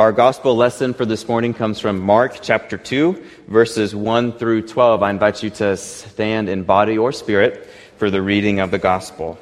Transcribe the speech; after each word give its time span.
Our 0.00 0.12
gospel 0.12 0.56
lesson 0.56 0.94
for 0.94 1.04
this 1.04 1.28
morning 1.28 1.52
comes 1.52 1.78
from 1.78 2.00
Mark 2.00 2.38
chapter 2.40 2.78
2, 2.78 3.22
verses 3.48 3.94
1 3.94 4.32
through 4.38 4.66
12. 4.66 5.02
I 5.02 5.10
invite 5.10 5.42
you 5.42 5.50
to 5.50 5.76
stand 5.76 6.48
in 6.48 6.62
body 6.62 6.96
or 6.96 7.12
spirit 7.12 7.68
for 7.98 8.10
the 8.10 8.22
reading 8.22 8.60
of 8.60 8.70
the 8.70 8.78
gospel. 8.78 9.38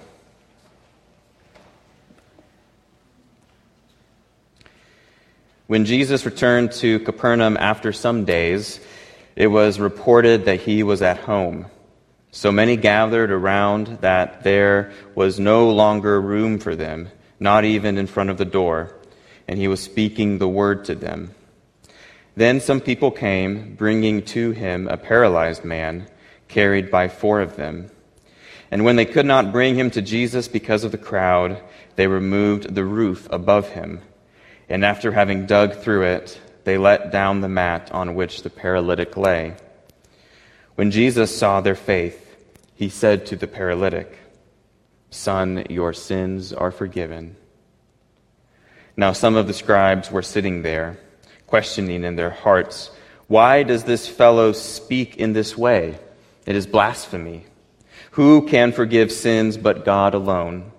When 5.68 5.84
Jesus 5.84 6.26
returned 6.26 6.72
to 6.72 6.98
Capernaum 6.98 7.56
after 7.56 7.92
some 7.92 8.24
days, 8.24 8.80
it 9.36 9.46
was 9.46 9.78
reported 9.78 10.46
that 10.46 10.62
he 10.62 10.82
was 10.82 11.02
at 11.02 11.18
home. 11.18 11.66
So 12.32 12.50
many 12.50 12.76
gathered 12.76 13.30
around 13.30 13.98
that 14.00 14.42
there 14.42 14.90
was 15.14 15.38
no 15.38 15.70
longer 15.70 16.20
room 16.20 16.58
for 16.58 16.74
them, 16.74 17.10
not 17.38 17.64
even 17.64 17.96
in 17.96 18.08
front 18.08 18.30
of 18.30 18.38
the 18.38 18.44
door 18.44 18.97
and 19.48 19.58
he 19.58 19.66
was 19.66 19.82
speaking 19.82 20.38
the 20.38 20.48
word 20.48 20.84
to 20.84 20.94
them. 20.94 21.34
Then 22.36 22.60
some 22.60 22.80
people 22.80 23.10
came, 23.10 23.74
bringing 23.74 24.22
to 24.26 24.52
him 24.52 24.86
a 24.86 24.96
paralyzed 24.96 25.64
man, 25.64 26.06
carried 26.46 26.90
by 26.90 27.08
four 27.08 27.40
of 27.40 27.56
them. 27.56 27.90
And 28.70 28.84
when 28.84 28.96
they 28.96 29.06
could 29.06 29.26
not 29.26 29.50
bring 29.50 29.74
him 29.74 29.90
to 29.92 30.02
Jesus 30.02 30.46
because 30.46 30.84
of 30.84 30.92
the 30.92 30.98
crowd, 30.98 31.60
they 31.96 32.06
removed 32.06 32.74
the 32.74 32.84
roof 32.84 33.26
above 33.30 33.70
him. 33.70 34.02
And 34.68 34.84
after 34.84 35.10
having 35.10 35.46
dug 35.46 35.74
through 35.76 36.04
it, 36.04 36.38
they 36.64 36.76
let 36.76 37.10
down 37.10 37.40
the 37.40 37.48
mat 37.48 37.90
on 37.92 38.14
which 38.14 38.42
the 38.42 38.50
paralytic 38.50 39.16
lay. 39.16 39.56
When 40.74 40.90
Jesus 40.90 41.36
saw 41.36 41.60
their 41.60 41.74
faith, 41.74 42.36
he 42.74 42.90
said 42.90 43.26
to 43.26 43.36
the 43.36 43.48
paralytic, 43.48 44.16
Son, 45.10 45.64
your 45.70 45.94
sins 45.94 46.52
are 46.52 46.70
forgiven. 46.70 47.34
Now, 48.98 49.12
some 49.12 49.36
of 49.36 49.46
the 49.46 49.54
scribes 49.54 50.10
were 50.10 50.22
sitting 50.22 50.62
there, 50.62 50.98
questioning 51.46 52.02
in 52.02 52.16
their 52.16 52.30
hearts, 52.30 52.90
Why 53.28 53.62
does 53.62 53.84
this 53.84 54.08
fellow 54.08 54.50
speak 54.50 55.16
in 55.18 55.34
this 55.34 55.56
way? 55.56 56.00
It 56.46 56.56
is 56.56 56.66
blasphemy. 56.66 57.46
Who 58.12 58.48
can 58.48 58.72
forgive 58.72 59.12
sins 59.12 59.56
but 59.56 59.84
God 59.84 60.14
alone? 60.14 60.72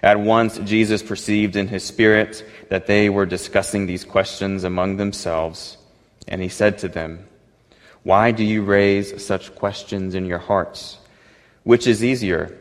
At 0.00 0.20
once, 0.20 0.58
Jesus 0.58 1.02
perceived 1.02 1.56
in 1.56 1.66
his 1.66 1.82
spirit 1.82 2.44
that 2.70 2.86
they 2.86 3.10
were 3.10 3.26
discussing 3.26 3.86
these 3.86 4.04
questions 4.04 4.62
among 4.62 4.96
themselves, 4.96 5.76
and 6.28 6.40
he 6.40 6.48
said 6.48 6.78
to 6.78 6.88
them, 6.88 7.26
Why 8.04 8.30
do 8.30 8.44
you 8.44 8.62
raise 8.62 9.26
such 9.26 9.56
questions 9.56 10.14
in 10.14 10.26
your 10.26 10.38
hearts? 10.38 10.98
Which 11.64 11.88
is 11.88 12.04
easier, 12.04 12.56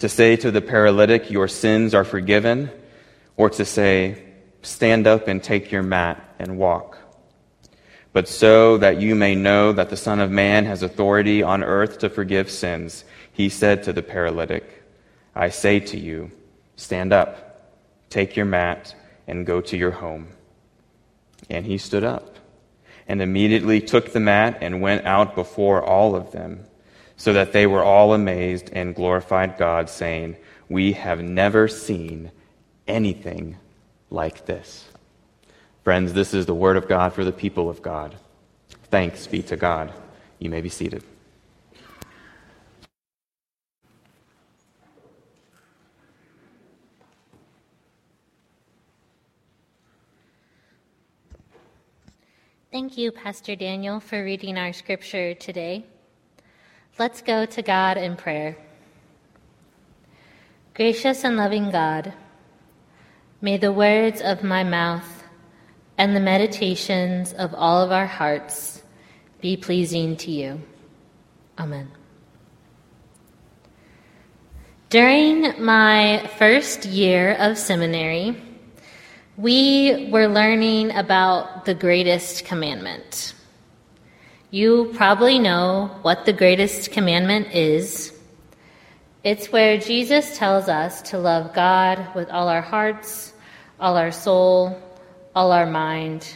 to 0.00 0.08
say 0.08 0.34
to 0.34 0.50
the 0.50 0.62
paralytic, 0.62 1.30
Your 1.30 1.46
sins 1.46 1.94
are 1.94 2.02
forgiven? 2.02 2.72
Or 3.36 3.50
to 3.50 3.64
say, 3.64 4.22
Stand 4.62 5.06
up 5.06 5.28
and 5.28 5.42
take 5.42 5.70
your 5.70 5.82
mat 5.82 6.34
and 6.38 6.58
walk. 6.58 6.98
But 8.12 8.28
so 8.28 8.78
that 8.78 9.00
you 9.00 9.14
may 9.14 9.34
know 9.34 9.72
that 9.72 9.90
the 9.90 9.96
Son 9.96 10.20
of 10.20 10.30
Man 10.30 10.64
has 10.64 10.82
authority 10.82 11.42
on 11.42 11.62
earth 11.62 11.98
to 11.98 12.08
forgive 12.08 12.50
sins, 12.50 13.04
he 13.30 13.48
said 13.48 13.82
to 13.82 13.92
the 13.92 14.02
paralytic, 14.02 14.84
I 15.34 15.50
say 15.50 15.80
to 15.80 16.00
you, 16.00 16.32
stand 16.76 17.12
up, 17.12 17.76
take 18.08 18.34
your 18.34 18.46
mat, 18.46 18.94
and 19.26 19.44
go 19.44 19.60
to 19.60 19.76
your 19.76 19.90
home. 19.90 20.28
And 21.50 21.66
he 21.66 21.76
stood 21.76 22.04
up, 22.04 22.38
and 23.06 23.20
immediately 23.20 23.82
took 23.82 24.12
the 24.12 24.20
mat 24.20 24.58
and 24.62 24.80
went 24.80 25.04
out 25.04 25.34
before 25.34 25.84
all 25.84 26.16
of 26.16 26.32
them, 26.32 26.64
so 27.18 27.34
that 27.34 27.52
they 27.52 27.66
were 27.66 27.84
all 27.84 28.14
amazed 28.14 28.70
and 28.72 28.94
glorified 28.94 29.58
God, 29.58 29.90
saying, 29.90 30.36
We 30.68 30.94
have 30.94 31.22
never 31.22 31.68
seen 31.68 32.32
anything 32.86 33.56
like 34.10 34.46
this. 34.46 34.86
Friends, 35.84 36.12
this 36.12 36.34
is 36.34 36.46
the 36.46 36.54
word 36.54 36.76
of 36.76 36.88
God 36.88 37.12
for 37.12 37.24
the 37.24 37.32
people 37.32 37.70
of 37.70 37.82
God. 37.82 38.16
Thanks 38.90 39.26
be 39.26 39.42
to 39.42 39.56
God. 39.56 39.92
You 40.38 40.50
may 40.50 40.60
be 40.60 40.68
seated. 40.68 41.04
Thank 52.72 52.98
you, 52.98 53.10
Pastor 53.10 53.56
Daniel, 53.56 54.00
for 54.00 54.22
reading 54.22 54.58
our 54.58 54.72
scripture 54.72 55.32
today. 55.32 55.86
Let's 56.98 57.22
go 57.22 57.46
to 57.46 57.62
God 57.62 57.96
in 57.96 58.16
prayer. 58.16 58.56
Gracious 60.74 61.24
and 61.24 61.38
loving 61.38 61.70
God, 61.70 62.12
May 63.46 63.58
the 63.58 63.70
words 63.70 64.20
of 64.22 64.42
my 64.42 64.64
mouth 64.64 65.22
and 65.96 66.16
the 66.16 66.26
meditations 66.34 67.32
of 67.32 67.54
all 67.54 67.80
of 67.80 67.92
our 67.92 68.04
hearts 68.04 68.82
be 69.40 69.56
pleasing 69.56 70.16
to 70.16 70.32
you. 70.32 70.60
Amen. 71.56 71.88
During 74.90 75.64
my 75.64 76.28
first 76.38 76.86
year 76.86 77.36
of 77.38 77.56
seminary, 77.56 78.36
we 79.36 80.08
were 80.10 80.26
learning 80.26 80.90
about 80.90 81.66
the 81.66 81.74
greatest 81.74 82.46
commandment. 82.46 83.32
You 84.50 84.92
probably 84.96 85.38
know 85.38 85.96
what 86.02 86.26
the 86.26 86.32
greatest 86.32 86.90
commandment 86.90 87.54
is. 87.54 88.12
It's 89.22 89.52
where 89.52 89.78
Jesus 89.78 90.36
tells 90.36 90.68
us 90.68 91.00
to 91.10 91.18
love 91.18 91.54
God 91.54 92.12
with 92.16 92.28
all 92.28 92.48
our 92.48 92.60
hearts, 92.60 93.34
all 93.78 93.96
our 93.96 94.12
soul, 94.12 94.80
all 95.34 95.52
our 95.52 95.66
mind, 95.66 96.28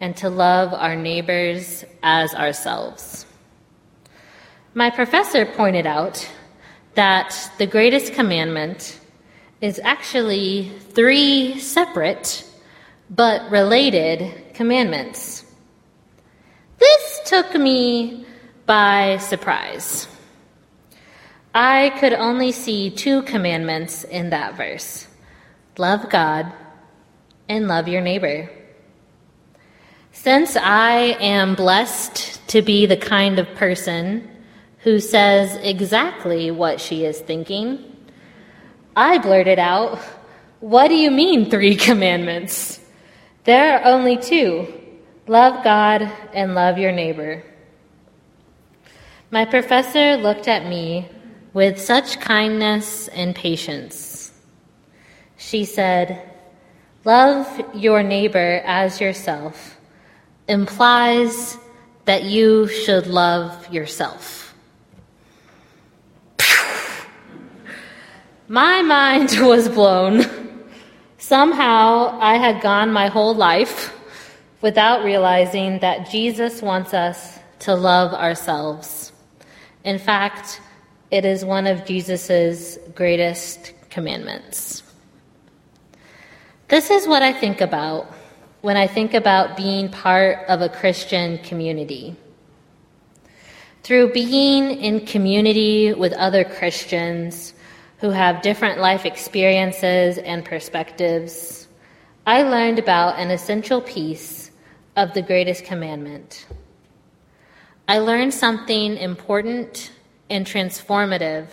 and 0.00 0.16
to 0.16 0.30
love 0.30 0.72
our 0.72 0.96
neighbors 0.96 1.84
as 2.02 2.34
ourselves. 2.34 3.26
My 4.74 4.90
professor 4.90 5.44
pointed 5.44 5.86
out 5.86 6.28
that 6.94 7.50
the 7.58 7.66
greatest 7.66 8.14
commandment 8.14 8.98
is 9.60 9.80
actually 9.82 10.70
three 10.94 11.58
separate 11.58 12.44
but 13.10 13.50
related 13.50 14.54
commandments. 14.54 15.44
This 16.78 17.20
took 17.26 17.54
me 17.54 18.24
by 18.66 19.16
surprise. 19.18 20.06
I 21.54 21.90
could 21.98 22.12
only 22.12 22.52
see 22.52 22.90
two 22.90 23.22
commandments 23.22 24.04
in 24.04 24.30
that 24.30 24.56
verse 24.56 25.08
love 25.76 26.10
God 26.10 26.52
and 27.48 27.68
love 27.68 27.88
your 27.88 28.00
neighbor. 28.00 28.50
Since 30.12 30.56
I 30.56 31.16
am 31.20 31.54
blessed 31.54 32.46
to 32.48 32.62
be 32.62 32.86
the 32.86 32.96
kind 32.96 33.38
of 33.38 33.54
person 33.54 34.28
who 34.78 35.00
says 35.00 35.54
exactly 35.62 36.50
what 36.50 36.80
she 36.80 37.04
is 37.04 37.20
thinking, 37.20 37.96
I 38.96 39.18
blurted 39.18 39.58
out, 39.58 39.98
What 40.60 40.88
do 40.88 40.96
you 40.96 41.10
mean, 41.10 41.50
three 41.50 41.76
commandments? 41.88 42.80
There 43.44 43.78
are 43.78 43.84
only 43.84 44.16
two 44.16 44.66
love 45.26 45.62
God 45.62 46.10
and 46.32 46.54
love 46.54 46.78
your 46.78 46.92
neighbor. 46.92 47.44
My 49.30 49.44
professor 49.44 50.16
looked 50.16 50.48
at 50.48 50.66
me 50.66 51.08
with 51.52 51.80
such 51.80 52.18
kindness 52.18 53.08
and 53.08 53.34
patience. 53.34 54.32
She 55.36 55.64
said, 55.64 56.27
Love 57.04 57.74
your 57.74 58.02
neighbor 58.02 58.62
as 58.64 59.00
yourself 59.00 59.78
implies 60.48 61.56
that 62.06 62.24
you 62.24 62.66
should 62.66 63.06
love 63.06 63.72
yourself. 63.72 64.54
My 68.48 68.82
mind 68.82 69.36
was 69.40 69.68
blown. 69.68 70.24
Somehow 71.18 72.18
I 72.20 72.36
had 72.36 72.62
gone 72.62 72.92
my 72.92 73.08
whole 73.08 73.34
life 73.34 73.94
without 74.62 75.04
realizing 75.04 75.78
that 75.80 76.10
Jesus 76.10 76.62
wants 76.62 76.94
us 76.94 77.38
to 77.60 77.74
love 77.74 78.14
ourselves. 78.14 79.12
In 79.84 79.98
fact, 79.98 80.60
it 81.10 81.24
is 81.24 81.44
one 81.44 81.66
of 81.66 81.84
Jesus' 81.84 82.78
greatest 82.94 83.72
commandments. 83.90 84.82
This 86.68 86.90
is 86.90 87.08
what 87.08 87.22
I 87.22 87.32
think 87.32 87.62
about 87.62 88.12
when 88.60 88.76
I 88.76 88.86
think 88.86 89.14
about 89.14 89.56
being 89.56 89.88
part 89.88 90.46
of 90.48 90.60
a 90.60 90.68
Christian 90.68 91.38
community. 91.38 92.14
Through 93.82 94.12
being 94.12 94.72
in 94.72 95.06
community 95.06 95.94
with 95.94 96.12
other 96.12 96.44
Christians 96.44 97.54
who 98.00 98.10
have 98.10 98.42
different 98.42 98.80
life 98.80 99.06
experiences 99.06 100.18
and 100.18 100.44
perspectives, 100.44 101.68
I 102.26 102.42
learned 102.42 102.78
about 102.78 103.18
an 103.18 103.30
essential 103.30 103.80
piece 103.80 104.50
of 104.94 105.14
the 105.14 105.22
greatest 105.22 105.64
commandment. 105.64 106.46
I 107.88 108.00
learned 108.00 108.34
something 108.34 108.98
important 108.98 109.90
and 110.28 110.44
transformative 110.44 111.46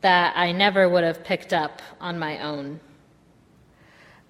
that 0.00 0.32
I 0.34 0.52
never 0.52 0.88
would 0.88 1.04
have 1.04 1.22
picked 1.24 1.52
up 1.52 1.82
on 2.00 2.18
my 2.18 2.38
own. 2.38 2.80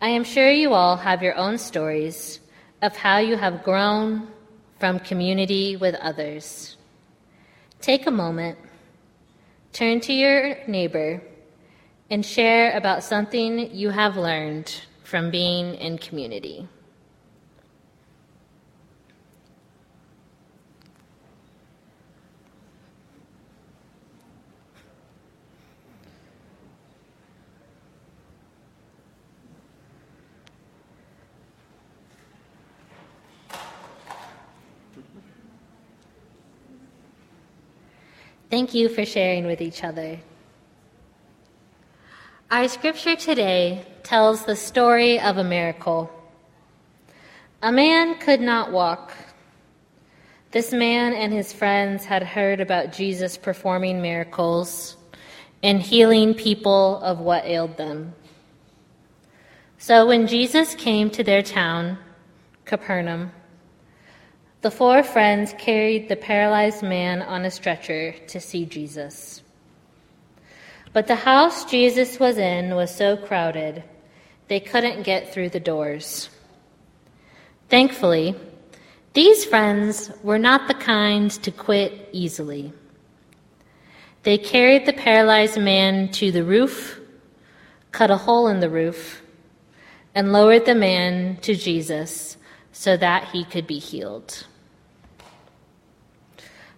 I 0.05 0.09
am 0.11 0.25
sure 0.25 0.51
you 0.51 0.75
all 0.75 0.99
have 0.99 1.23
your 1.23 1.35
own 1.35 1.57
stories 1.57 2.39
of 2.83 2.95
how 2.95 3.21
you 3.21 3.39
have 3.39 3.65
grown 3.65 4.29
from 4.79 4.99
community 4.99 5.77
with 5.77 5.95
others. 5.95 6.77
Take 7.81 8.07
a 8.07 8.11
moment, 8.11 8.59
turn 9.73 10.01
to 10.01 10.13
your 10.13 10.59
neighbor, 10.67 11.23
and 12.11 12.23
share 12.23 12.77
about 12.77 13.03
something 13.03 13.75
you 13.75 13.89
have 13.89 14.19
learned 14.19 14.79
from 15.05 15.31
being 15.31 15.75
in 15.77 15.97
community. 15.97 16.69
Thank 38.51 38.75
you 38.75 38.89
for 38.89 39.05
sharing 39.05 39.47
with 39.47 39.61
each 39.61 39.83
other. 39.83 40.21
Our 42.51 42.69
scripture 42.69 43.17
today 43.17 43.85
tells 44.05 44.45
the 44.45 44.55
story 44.55 45.19
of 45.19 45.39
a 45.39 45.45
miracle. 45.45 46.11
A 47.63 47.73
man 47.73 48.19
could 48.19 48.41
not 48.41 48.71
walk. 48.71 49.13
This 50.53 50.73
man 50.73 51.15
and 51.15 51.33
his 51.33 51.53
friends 51.53 52.05
had 52.05 52.23
heard 52.23 52.61
about 52.61 52.93
Jesus 52.93 53.37
performing 53.37 54.01
miracles 54.01 54.97
and 55.63 55.81
healing 55.81 56.35
people 56.35 57.01
of 57.03 57.19
what 57.19 57.47
ailed 57.47 57.77
them. 57.77 58.15
So 59.79 60.07
when 60.07 60.29
Jesus 60.29 60.75
came 60.77 61.11
to 61.11 61.25
their 61.25 61.43
town, 61.43 61.99
Capernaum, 62.67 63.33
the 64.65 64.71
four 64.71 65.03
friends 65.03 65.55
carried 65.59 66.09
the 66.09 66.17
paralyzed 66.17 66.83
man 66.83 67.21
on 67.21 67.45
a 67.45 67.51
stretcher 67.51 68.13
to 68.29 68.41
see 68.41 68.65
Jesus. 68.65 69.43
But 70.95 71.07
the 71.07 71.17
house 71.17 71.67
Jesus 71.67 72.19
was 72.19 72.39
in 72.39 72.75
was 72.75 72.91
so 72.91 73.19
crowded, 73.19 73.85
they 74.49 74.61
couldn't 74.61 75.03
get 75.03 75.31
through 75.31 75.51
the 75.51 75.61
doors. 75.61 76.31
Thankfully, 77.69 78.35
these 79.13 79.45
friends 79.45 80.11
were 80.23 80.39
not 80.39 80.67
the 80.67 80.73
kind 80.73 81.31
to 81.43 81.51
quit 81.51 82.09
easily. 82.13 82.73
They 84.23 84.39
carried 84.39 84.87
the 84.87 84.95
paralyzed 84.95 85.61
man 85.61 86.11
to 86.13 86.33
the 86.33 86.43
roof, 86.43 86.99
cut 87.93 88.11
a 88.11 88.17
hole 88.17 88.49
in 88.49 88.61
the 88.61 88.71
roof, 88.71 89.21
and 90.15 90.33
lowered 90.33 90.65
the 90.65 90.75
man 90.75 91.37
to 91.43 91.55
Jesus 91.55 92.39
so 92.73 92.97
that 92.97 93.29
he 93.29 93.45
could 93.45 93.67
be 93.67 93.79
healed. 93.79 94.47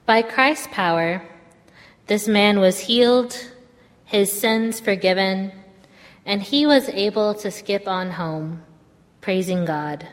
By 0.06 0.22
Christ's 0.22 0.68
power, 0.70 1.20
this 2.06 2.28
man 2.28 2.60
was 2.60 2.78
healed, 2.78 3.36
his 4.04 4.30
sins 4.30 4.78
forgiven, 4.78 5.50
and 6.24 6.40
he 6.40 6.64
was 6.64 6.88
able 6.90 7.34
to 7.34 7.50
skip 7.50 7.88
on 7.88 8.12
home, 8.12 8.62
praising 9.20 9.64
God. 9.64 10.06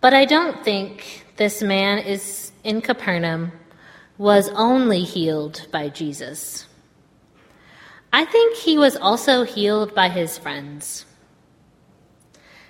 But 0.00 0.12
I 0.12 0.24
don't 0.24 0.64
think 0.64 1.24
this 1.36 1.62
man 1.62 2.00
is 2.00 2.50
in 2.64 2.80
Capernaum 2.80 3.52
was 4.18 4.48
only 4.56 5.04
healed 5.04 5.68
by 5.70 5.88
Jesus. 5.88 6.66
I 8.12 8.24
think 8.24 8.56
he 8.56 8.76
was 8.76 8.96
also 8.96 9.44
healed 9.44 9.94
by 9.94 10.08
his 10.08 10.36
friends. 10.36 11.06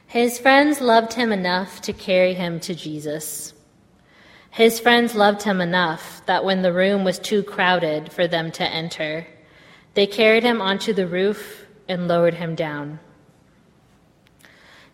His 0.07 0.39
friends 0.39 0.83
loved 0.83 1.15
him 1.15 1.33
enough 1.33 1.81
to 1.81 1.95
carry 1.95 2.35
him 2.35 2.61
to 2.61 2.75
Jesus. 2.75 3.55
His 4.53 4.79
friends 4.79 5.15
loved 5.15 5.43
him 5.43 5.63
enough 5.63 6.21
that 6.27 6.45
when 6.45 6.61
the 6.61 6.75
room 6.75 7.05
was 7.05 7.19
too 7.19 7.43
crowded 7.43 8.13
for 8.13 8.29
them 8.29 8.53
to 8.53 8.63
enter, 8.63 9.27
they 9.95 10.07
carried 10.07 10.43
him 10.43 10.61
onto 10.61 10.93
the 10.93 11.07
roof 11.07 11.65
and 11.89 12.07
lowered 12.07 12.35
him 12.35 12.55
down. 12.55 13.01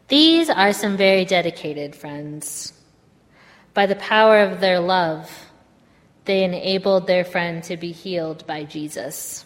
These 0.07 0.49
are 0.49 0.73
some 0.73 0.97
very 0.97 1.25
dedicated 1.25 1.97
friends. 1.97 2.73
By 3.75 3.87
the 3.87 3.97
power 3.97 4.43
of 4.43 4.61
their 4.61 4.79
love, 4.79 5.29
they 6.25 6.45
enabled 6.45 7.09
their 7.09 7.25
friend 7.25 7.61
to 7.65 7.77
be 7.77 7.91
healed 7.91 8.47
by 8.47 8.63
Jesus. 8.63 9.45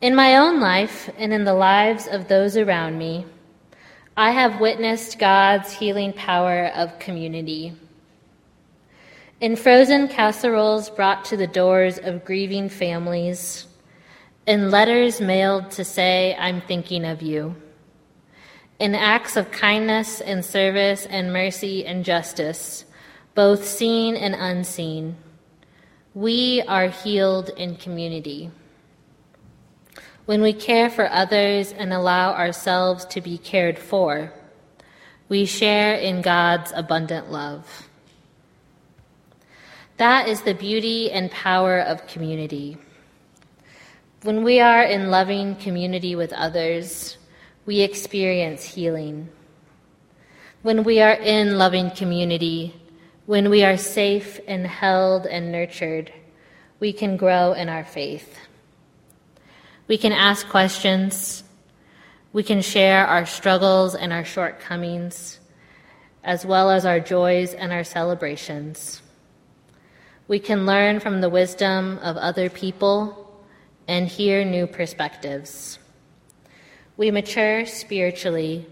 In 0.00 0.14
my 0.14 0.38
own 0.38 0.60
life 0.60 1.10
and 1.18 1.30
in 1.30 1.44
the 1.44 1.52
lives 1.52 2.06
of 2.06 2.28
those 2.28 2.56
around 2.56 2.96
me, 2.96 3.26
I 4.16 4.30
have 4.30 4.60
witnessed 4.60 5.18
God's 5.18 5.74
healing 5.74 6.14
power 6.14 6.72
of 6.74 6.98
community. 6.98 7.74
In 9.40 9.54
frozen 9.54 10.08
casseroles 10.08 10.90
brought 10.90 11.26
to 11.26 11.36
the 11.36 11.46
doors 11.46 11.98
of 11.98 12.24
grieving 12.24 12.68
families, 12.68 13.68
in 14.48 14.72
letters 14.72 15.20
mailed 15.20 15.70
to 15.72 15.84
say, 15.84 16.34
I'm 16.36 16.60
thinking 16.60 17.04
of 17.04 17.22
you, 17.22 17.54
in 18.80 18.96
acts 18.96 19.36
of 19.36 19.52
kindness 19.52 20.20
and 20.20 20.44
service 20.44 21.06
and 21.06 21.32
mercy 21.32 21.86
and 21.86 22.04
justice, 22.04 22.84
both 23.36 23.64
seen 23.64 24.16
and 24.16 24.34
unseen, 24.34 25.16
we 26.14 26.60
are 26.62 26.88
healed 26.88 27.50
in 27.50 27.76
community. 27.76 28.50
When 30.26 30.42
we 30.42 30.52
care 30.52 30.90
for 30.90 31.08
others 31.08 31.70
and 31.70 31.92
allow 31.92 32.32
ourselves 32.32 33.04
to 33.04 33.20
be 33.20 33.38
cared 33.38 33.78
for, 33.78 34.32
we 35.28 35.44
share 35.44 35.94
in 35.94 36.22
God's 36.22 36.72
abundant 36.74 37.30
love. 37.30 37.87
That 39.98 40.28
is 40.28 40.42
the 40.42 40.54
beauty 40.54 41.10
and 41.10 41.28
power 41.28 41.80
of 41.80 42.06
community. 42.06 42.78
When 44.22 44.44
we 44.44 44.60
are 44.60 44.84
in 44.84 45.10
loving 45.10 45.56
community 45.56 46.14
with 46.14 46.32
others, 46.32 47.18
we 47.66 47.80
experience 47.80 48.64
healing. 48.64 49.28
When 50.62 50.84
we 50.84 51.00
are 51.00 51.14
in 51.14 51.58
loving 51.58 51.90
community, 51.90 52.76
when 53.26 53.50
we 53.50 53.64
are 53.64 53.76
safe 53.76 54.38
and 54.46 54.68
held 54.68 55.26
and 55.26 55.50
nurtured, 55.50 56.12
we 56.78 56.92
can 56.92 57.16
grow 57.16 57.52
in 57.52 57.68
our 57.68 57.84
faith. 57.84 58.38
We 59.88 59.98
can 59.98 60.12
ask 60.12 60.48
questions. 60.48 61.42
We 62.32 62.44
can 62.44 62.62
share 62.62 63.04
our 63.04 63.26
struggles 63.26 63.96
and 63.96 64.12
our 64.12 64.24
shortcomings, 64.24 65.40
as 66.22 66.46
well 66.46 66.70
as 66.70 66.86
our 66.86 67.00
joys 67.00 67.52
and 67.52 67.72
our 67.72 67.84
celebrations. 67.84 69.02
We 70.28 70.38
can 70.38 70.66
learn 70.66 71.00
from 71.00 71.22
the 71.22 71.30
wisdom 71.30 71.98
of 72.02 72.18
other 72.18 72.50
people 72.50 73.42
and 73.88 74.06
hear 74.06 74.44
new 74.44 74.66
perspectives. 74.66 75.78
We 76.98 77.10
mature 77.10 77.64
spiritually 77.64 78.66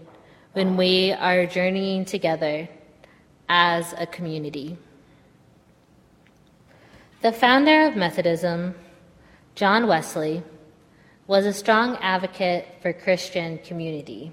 when 0.53 0.77
we 0.77 1.13
are 1.13 1.47
journeying 1.47 2.05
together 2.05 2.69
as 3.49 3.95
a 3.97 4.05
community. 4.05 4.77
The 7.23 7.31
founder 7.31 7.87
of 7.87 7.95
Methodism, 7.95 8.75
John 9.55 9.87
Wesley, 9.87 10.43
was 11.25 11.47
a 11.47 11.53
strong 11.53 11.97
advocate 11.97 12.67
for 12.83 12.93
Christian 12.93 13.57
community. 13.57 14.31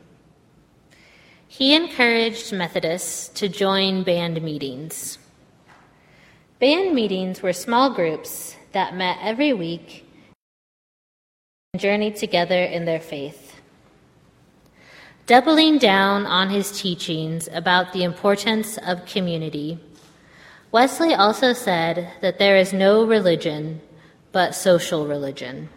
He 1.49 1.75
encouraged 1.75 2.52
Methodists 2.52 3.28
to 3.40 3.49
join 3.49 4.02
band 4.02 4.43
meetings. 4.43 5.16
Band 6.64 6.94
meetings 6.94 7.42
were 7.42 7.52
small 7.52 7.90
groups 7.90 8.56
that 8.73 8.97
met 8.97 9.18
every 9.21 9.52
week 9.52 10.09
and 11.75 11.83
journeyed 11.83 12.16
together 12.16 12.64
in 12.64 12.87
their 12.87 13.00
faith. 13.00 13.61
Doubling 15.26 15.76
down 15.76 16.25
on 16.25 16.49
his 16.49 16.80
teachings 16.80 17.50
about 17.52 17.92
the 17.92 18.02
importance 18.02 18.78
of 18.78 19.04
community, 19.04 19.78
Wesley 20.73 21.12
also 21.12 21.52
said 21.52 22.11
that 22.23 22.38
there 22.38 22.56
is 22.56 22.73
no 22.73 23.04
religion 23.04 23.83
but 24.33 24.54
social 24.54 25.06
religion. 25.06 25.68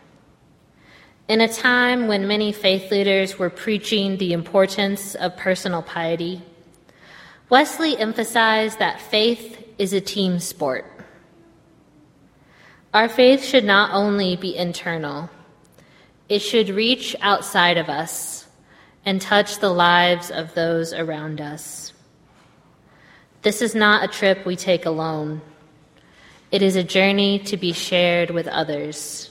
In 1.27 1.41
a 1.41 1.51
time 1.51 2.07
when 2.07 2.29
many 2.29 2.53
faith 2.53 2.89
leaders 2.91 3.37
were 3.37 3.49
preaching 3.49 4.15
the 4.15 4.31
importance 4.31 5.15
of 5.15 5.35
personal 5.35 5.81
piety, 5.81 6.41
Wesley 7.49 7.97
emphasized 7.97 8.79
that 8.79 9.01
faith 9.01 9.66
is 9.77 9.93
a 9.93 10.01
team 10.01 10.39
sport. 10.39 10.85
Our 12.93 13.09
faith 13.09 13.43
should 13.43 13.65
not 13.65 13.91
only 13.93 14.35
be 14.35 14.55
internal, 14.55 15.29
it 16.29 16.39
should 16.39 16.69
reach 16.69 17.15
outside 17.21 17.77
of 17.77 17.89
us 17.89 18.47
and 19.05 19.21
touch 19.21 19.59
the 19.59 19.69
lives 19.69 20.31
of 20.31 20.53
those 20.53 20.93
around 20.93 21.39
us. 21.39 21.93
This 23.41 23.61
is 23.61 23.75
not 23.75 24.03
a 24.03 24.07
trip 24.07 24.45
we 24.45 24.55
take 24.55 24.85
alone. 24.85 25.41
It 26.51 26.61
is 26.61 26.75
a 26.75 26.83
journey 26.83 27.39
to 27.39 27.57
be 27.57 27.71
shared 27.71 28.31
with 28.31 28.47
others. 28.47 29.29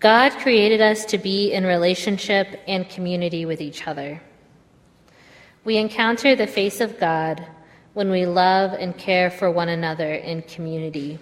God 0.00 0.32
created 0.32 0.80
us 0.80 1.04
to 1.06 1.18
be 1.18 1.52
in 1.52 1.64
relationship 1.64 2.60
and 2.66 2.88
community 2.88 3.46
with 3.46 3.60
each 3.60 3.86
other. 3.86 4.20
We 5.64 5.76
encounter 5.76 6.36
the 6.36 6.46
face 6.46 6.80
of 6.80 6.98
God 6.98 7.46
when 7.94 8.10
we 8.10 8.26
love 8.26 8.72
and 8.72 8.96
care 8.96 9.30
for 9.30 9.50
one 9.50 9.68
another 9.68 10.12
in 10.12 10.42
community. 10.42 11.18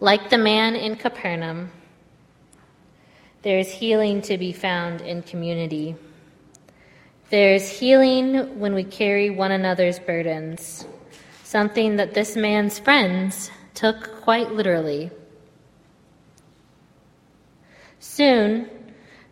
Like 0.00 0.30
the 0.30 0.38
man 0.38 0.74
in 0.74 0.96
Capernaum, 0.96 1.70
there 3.42 3.58
is 3.58 3.70
healing 3.70 4.22
to 4.22 4.38
be 4.38 4.52
found 4.52 5.00
in 5.00 5.22
community. 5.22 5.96
There 7.30 7.54
is 7.54 7.68
healing 7.68 8.60
when 8.60 8.74
we 8.74 8.84
carry 8.84 9.30
one 9.30 9.50
another's 9.50 9.98
burdens, 9.98 10.86
something 11.42 11.96
that 11.96 12.14
this 12.14 12.36
man's 12.36 12.78
friends 12.78 13.50
took 13.74 14.20
quite 14.22 14.52
literally. 14.52 15.10
Soon, 17.98 18.68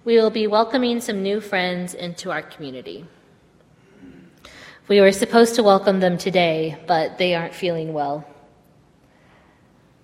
we 0.04 0.16
will 0.16 0.30
be 0.30 0.46
welcoming 0.46 1.00
some 1.00 1.22
new 1.22 1.40
friends 1.40 1.92
into 1.94 2.30
our 2.30 2.42
community. 2.42 3.06
We 4.90 5.00
were 5.00 5.12
supposed 5.12 5.54
to 5.54 5.62
welcome 5.62 6.00
them 6.00 6.18
today, 6.18 6.76
but 6.88 7.16
they 7.16 7.36
aren't 7.36 7.54
feeling 7.54 7.92
well. 7.92 8.24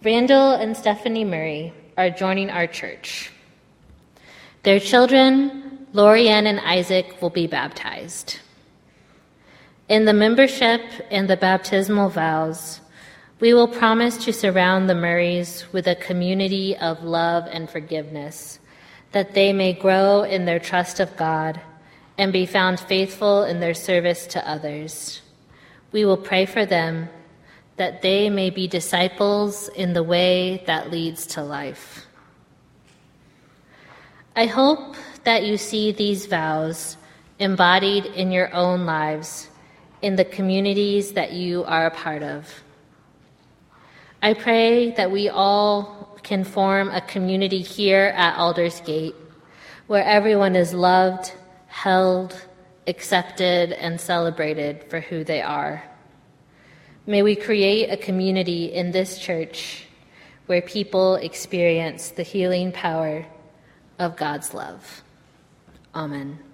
Randall 0.04 0.52
and 0.52 0.76
Stephanie 0.76 1.24
Murray 1.24 1.74
are 1.98 2.08
joining 2.08 2.50
our 2.50 2.68
church. 2.68 3.32
Their 4.62 4.78
children, 4.78 5.88
Lorianne 5.92 6.46
and 6.46 6.60
Isaac, 6.60 7.20
will 7.20 7.30
be 7.30 7.48
baptized. 7.48 8.38
In 9.88 10.04
the 10.04 10.12
membership 10.12 10.82
and 11.10 11.28
the 11.28 11.36
baptismal 11.36 12.10
vows, 12.10 12.80
we 13.40 13.54
will 13.54 13.66
promise 13.66 14.16
to 14.18 14.32
surround 14.32 14.88
the 14.88 14.94
Murrays 14.94 15.64
with 15.72 15.88
a 15.88 15.96
community 15.96 16.76
of 16.76 17.02
love 17.02 17.48
and 17.50 17.68
forgiveness, 17.68 18.60
that 19.10 19.34
they 19.34 19.52
may 19.52 19.72
grow 19.72 20.22
in 20.22 20.44
their 20.44 20.60
trust 20.60 21.00
of 21.00 21.16
God 21.16 21.60
and 22.18 22.32
be 22.32 22.46
found 22.46 22.80
faithful 22.80 23.44
in 23.44 23.60
their 23.60 23.74
service 23.74 24.26
to 24.28 24.48
others. 24.48 25.20
We 25.92 26.04
will 26.04 26.16
pray 26.16 26.46
for 26.46 26.64
them 26.66 27.08
that 27.76 28.02
they 28.02 28.30
may 28.30 28.50
be 28.50 28.66
disciples 28.66 29.68
in 29.68 29.92
the 29.92 30.02
way 30.02 30.62
that 30.66 30.90
leads 30.90 31.26
to 31.26 31.42
life. 31.42 32.06
I 34.34 34.46
hope 34.46 34.96
that 35.24 35.44
you 35.44 35.56
see 35.56 35.92
these 35.92 36.26
vows 36.26 36.96
embodied 37.38 38.06
in 38.06 38.32
your 38.32 38.52
own 38.54 38.86
lives, 38.86 39.48
in 40.02 40.16
the 40.16 40.24
communities 40.24 41.12
that 41.12 41.32
you 41.32 41.64
are 41.64 41.86
a 41.86 41.90
part 41.90 42.22
of. 42.22 42.62
I 44.22 44.34
pray 44.34 44.92
that 44.92 45.10
we 45.10 45.28
all 45.28 46.18
can 46.22 46.44
form 46.44 46.90
a 46.90 47.00
community 47.00 47.60
here 47.60 48.12
at 48.16 48.36
Aldersgate 48.36 49.14
where 49.86 50.02
everyone 50.02 50.56
is 50.56 50.74
loved 50.74 51.32
held, 51.76 52.34
accepted, 52.86 53.70
and 53.70 54.00
celebrated 54.00 54.82
for 54.88 54.98
who 54.98 55.22
they 55.22 55.42
are. 55.42 55.84
May 57.06 57.22
we 57.22 57.36
create 57.36 57.90
a 57.90 57.98
community 57.98 58.72
in 58.72 58.92
this 58.92 59.18
church 59.18 59.84
where 60.46 60.62
people 60.62 61.16
experience 61.16 62.08
the 62.08 62.22
healing 62.22 62.72
power 62.72 63.26
of 63.98 64.16
God's 64.16 64.54
love. 64.54 65.02
Amen. 65.94 66.45